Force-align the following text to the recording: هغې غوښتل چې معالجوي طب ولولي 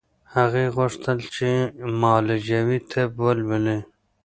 هغې 0.35 0.65
غوښتل 0.75 1.17
چې 1.35 1.49
معالجوي 2.01 2.79
طب 2.91 3.09
ولولي 3.23 3.79